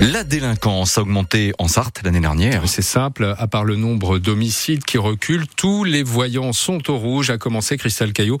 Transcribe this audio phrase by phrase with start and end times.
[0.00, 2.66] La délinquance a augmenté en Sarthe l'année dernière.
[2.66, 7.28] C'est simple, à part le nombre d'homicides qui reculent, tous les voyants sont au rouge,
[7.28, 8.38] à commencer Christelle Caillot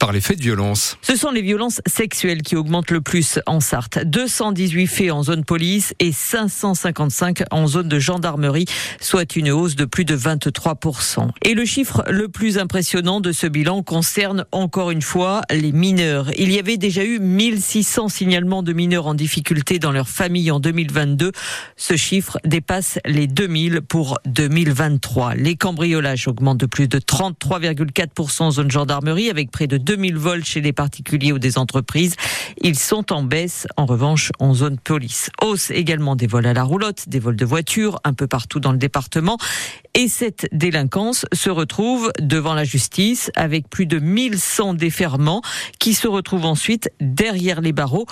[0.00, 0.98] par les faits de violence.
[1.02, 4.00] Ce sont les violences sexuelles qui augmentent le plus en Sarthe.
[4.04, 8.66] 218 faits en zone police et 555 en zone de gendarmerie,
[9.00, 11.28] soit une hausse de plus de 23%.
[11.44, 16.32] Et le chiffre le plus impressionnant de ce bilan concerne encore une fois les mineurs.
[16.36, 20.58] Il y avait déjà eu 1600 signalements de mineurs en difficulté dans leur famille en
[20.58, 20.95] 2020
[21.76, 25.34] ce chiffre dépasse les 2000 pour 2023.
[25.34, 30.44] Les cambriolages augmentent de plus de 33,4% en zone gendarmerie avec près de 2000 vols
[30.44, 32.16] chez les particuliers ou des entreprises.
[32.62, 35.30] Ils sont en baisse en revanche en zone police.
[35.42, 38.72] Hausse également des vols à la roulotte, des vols de voitures un peu partout dans
[38.72, 39.36] le département.
[39.94, 45.42] Et cette délinquance se retrouve devant la justice avec plus de 1100 déferments
[45.78, 48.06] qui se retrouvent ensuite derrière les barreaux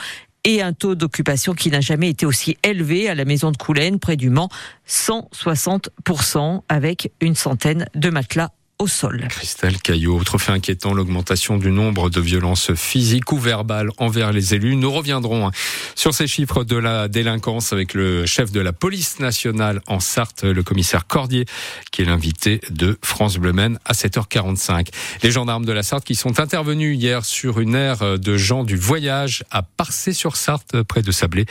[0.45, 3.99] et un taux d'occupation qui n'a jamais été aussi élevé à la maison de Coulaine,
[3.99, 4.49] près du Mans,
[4.89, 9.27] 160%, avec une centaine de matelas au sol.
[9.29, 14.55] Christelle Caillot, autre fait inquiétant, l'augmentation du nombre de violences physiques ou verbales envers les
[14.55, 14.77] élus.
[14.77, 15.51] Nous reviendrons
[15.95, 20.43] sur ces chiffres de la délinquance avec le chef de la police nationale en Sarthe,
[20.43, 21.47] le commissaire Cordier,
[21.93, 24.89] qui est l'invité de France Bleu à 7h45.
[25.23, 28.77] Les gendarmes de la Sarthe qui sont intervenus hier sur une aire de gens du
[28.77, 31.47] voyage à Parcé-sur-Sarthe, près de Sablé.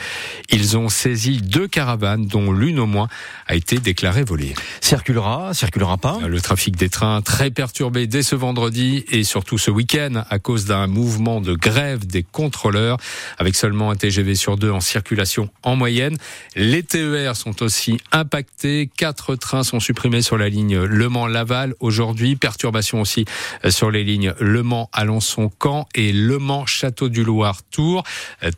[0.50, 3.08] Ils ont saisi deux caravanes, dont l'une au moins
[3.46, 4.54] a été déclarée volée.
[4.80, 9.70] Circulera, circulera pas Le trafic des trains très perturbé dès ce vendredi et surtout ce
[9.70, 12.96] week-end à cause d'un mouvement de grève des contrôleurs
[13.38, 16.16] avec seulement un TGV sur deux en circulation en moyenne.
[16.56, 18.90] Les TER sont aussi impactés.
[18.96, 22.36] Quatre trains sont supprimés sur la ligne Le Mans-Laval aujourd'hui.
[22.36, 23.24] Perturbation aussi
[23.68, 28.02] sur les lignes Le Mans-Alençon-Camp et Le Mans-Château-du-Loir-Tours.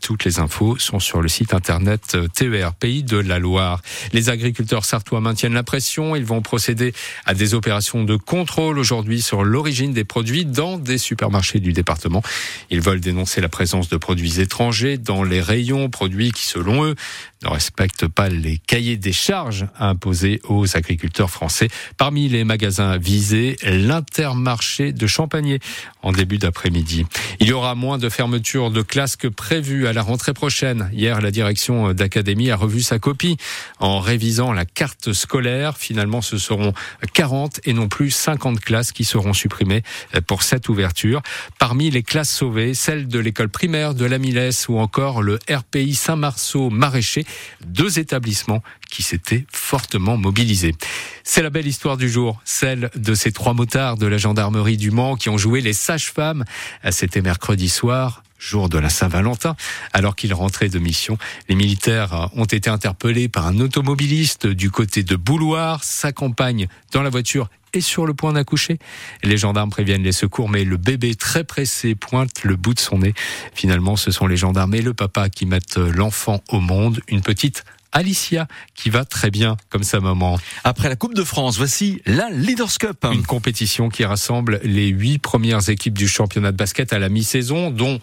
[0.01, 3.81] Toutes les infos sont sur le site internet TER Pays de la Loire.
[4.13, 6.15] Les agriculteurs sartois maintiennent la pression.
[6.15, 6.93] Ils vont procéder
[7.25, 11.73] à des opérations de contrôle contrôle aujourd'hui sur l'origine des produits dans des supermarchés du
[11.73, 12.21] département.
[12.69, 16.95] Ils veulent dénoncer la présence de produits étrangers dans les rayons, produits qui, selon eux,
[17.43, 21.67] ne respectent pas les cahiers des charges imposés aux agriculteurs français.
[21.97, 25.59] Parmi les magasins visés, l'intermarché de Champagné
[26.01, 27.05] en début d'après-midi.
[27.39, 30.89] Il y aura moins de fermetures de classes que prévu à la rentrée prochaine.
[30.93, 33.37] Hier, la direction d'académie a revu sa copie
[33.79, 35.77] en révisant la carte scolaire.
[35.77, 36.73] Finalement, ce seront
[37.13, 39.81] 40 et non plus 50 50 classes qui seront supprimées
[40.27, 41.21] pour cette ouverture.
[41.59, 45.95] Parmi les classes sauvées, celles de l'école primaire de la Milès ou encore le RPI
[45.95, 47.25] Saint-Marceau maraîcher,
[47.65, 50.75] deux établissements qui s'étaient fortement mobilisés.
[51.23, 54.91] C'est la belle histoire du jour, celle de ces trois motards de la gendarmerie du
[54.91, 56.45] Mans qui ont joué les sages-femmes.
[56.91, 59.55] C'était mercredi soir jour de la Saint-Valentin,
[59.93, 61.17] alors qu'ils rentraient de mission.
[61.49, 65.83] Les militaires ont été interpellés par un automobiliste du côté de Bouloir.
[65.83, 68.79] Sa compagne dans la voiture est sur le point d'accoucher.
[69.23, 72.99] Les gendarmes préviennent les secours, mais le bébé très pressé pointe le bout de son
[72.99, 73.13] nez.
[73.53, 77.01] Finalement, ce sont les gendarmes et le papa qui mettent l'enfant au monde.
[77.07, 80.37] Une petite Alicia qui va très bien comme sa maman.
[80.63, 83.05] Après la Coupe de France, voici la Leaders Cup.
[83.11, 87.71] Une compétition qui rassemble les huit premières équipes du championnat de basket à la mi-saison,
[87.71, 87.99] dont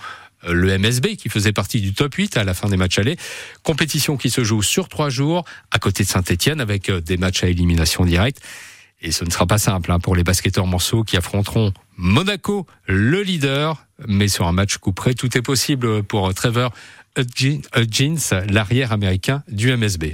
[0.49, 3.17] le MSB qui faisait partie du top 8 à la fin des matchs allés.
[3.63, 7.45] Compétition qui se joue sur trois jours à côté de Saint-Etienne avec euh, des matchs
[7.45, 8.41] à élimination directe.
[9.01, 13.23] Et ce ne sera pas simple hein, pour les basketteurs manceaux qui affronteront Monaco, le
[13.23, 13.85] leader.
[14.09, 16.73] Mais sur un match coup près, tout est possible pour Trevor
[17.17, 20.05] Hudgens, l'arrière américain du MSB.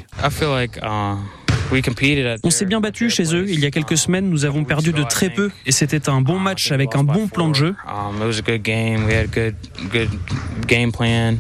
[2.42, 3.44] On s'est bien battu chez eux.
[3.48, 6.38] Il y a quelques semaines, nous avons perdu de très peu et c'était un bon
[6.38, 7.75] match avec un bon plan de jeu.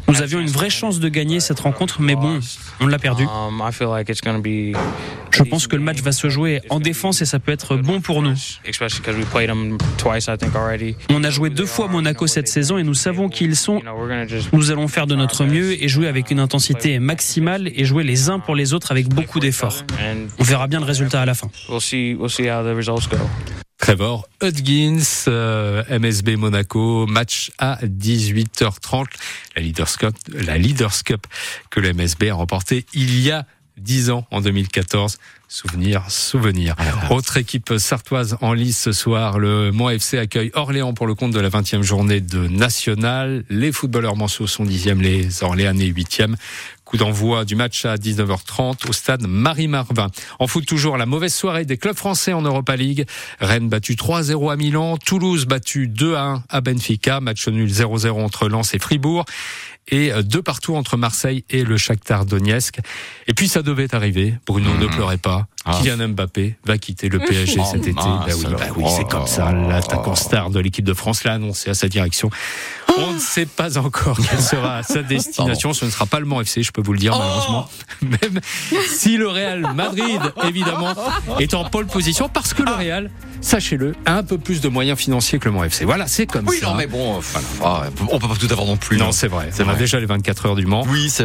[0.08, 2.38] Nous avions une vraie chance de gagner cette rencontre, mais bon,
[2.80, 3.24] on l'a perdu.
[5.30, 8.00] Je pense que le match va se jouer en défense et ça peut être bon
[8.00, 8.34] pour nous.
[11.10, 13.80] On a joué deux fois Monaco cette saison et nous savons qui ils sont.
[14.52, 18.28] Nous allons faire de notre mieux et jouer avec une intensité maximale et jouer les
[18.28, 19.84] uns pour les autres avec beaucoup d'efforts.
[20.38, 21.50] On verra bien le résultat à la fin.
[23.78, 29.06] Trevor Hudgens, euh, MSB Monaco, match à 18h30.
[29.56, 31.26] La Leaders Cup, la Leaders Cup
[31.70, 33.46] que le MSB a remporté il y a
[33.78, 35.18] 10 ans, en 2014.
[35.48, 36.76] Souvenir, souvenir.
[37.10, 41.32] Autre équipe sartoise en lice ce soir, le Mont FC accueille Orléans pour le compte
[41.32, 43.42] de la 20e journée de National.
[43.50, 46.36] Les footballeurs manceaux sont 10e, les Orléanais 8e.
[46.90, 50.08] Coup d'envoi du match à 19h30 au stade Marie-Marvin.
[50.40, 53.06] En foot toujours, la mauvaise soirée des clubs français en Europa League.
[53.38, 58.74] Rennes battu 3-0 à Milan, Toulouse battu 2-1 à Benfica, match nul 0-0 entre Lens
[58.74, 59.24] et Fribourg.
[59.92, 62.80] et deux partout entre Marseille et le Shakhtar Donetsk.
[63.28, 64.34] Et puis ça devait arriver.
[64.46, 65.46] Bruno, ne pleurez pas.
[65.64, 65.78] Ah.
[65.80, 67.92] Kylian Mbappé va quitter le PSG Oh, cet été.
[67.92, 69.08] Bah oui, bah oui, c'est alors.
[69.08, 69.52] comme ça.
[69.52, 72.30] L'attaquant star de l'équipe de France l'a annoncé à sa direction.
[72.98, 75.72] On ne sait pas encore quelle sera sa destination.
[75.72, 77.68] Ce ne sera pas le Mans FC, je peux vous le dire, malheureusement.
[78.02, 78.40] Même
[78.88, 80.94] si le Real Madrid, évidemment,
[81.38, 83.10] est en pole position parce que le Real,
[83.40, 85.84] sachez-le, a un peu plus de moyens financiers que le Mans FC.
[85.84, 86.66] Voilà, c'est comme Oui, ça.
[86.66, 87.20] non, mais bon,
[87.64, 88.96] ah, on peut pas tout avoir non plus.
[88.96, 89.48] Non, c'est vrai.
[89.52, 89.80] C'est On a vrai.
[89.80, 90.84] déjà les 24 heures du Mans.
[90.88, 91.18] Oui, c'est